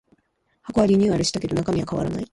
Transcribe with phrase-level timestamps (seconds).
[0.63, 2.25] 箱はリニューアルしたけど中身は変わらない